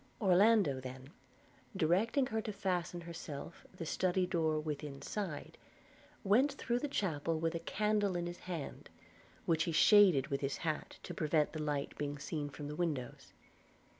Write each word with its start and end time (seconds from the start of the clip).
Orlando 0.19 0.79
then, 0.81 1.11
directing 1.77 2.25
her 2.25 2.41
to 2.41 2.51
fasten 2.51 3.01
herself 3.01 3.67
the 3.71 3.85
study 3.85 4.25
door 4.25 4.59
within 4.59 4.99
side, 5.03 5.59
went 6.23 6.53
through 6.53 6.79
the 6.79 6.87
chapel 6.87 7.39
with 7.39 7.53
a 7.53 7.59
candle 7.59 8.15
in 8.15 8.25
his 8.25 8.39
hand, 8.39 8.89
which 9.45 9.65
he 9.65 9.71
shaded 9.71 10.29
with 10.29 10.41
his 10.41 10.57
hat 10.65 10.97
to 11.03 11.13
prevent 11.13 11.53
the 11.53 11.61
light 11.61 11.95
being 11.99 12.17
seen 12.17 12.49
from 12.49 12.67
the 12.67 12.75
windows. 12.75 13.31